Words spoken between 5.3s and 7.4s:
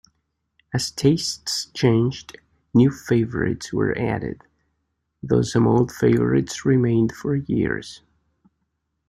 some old favourites remained for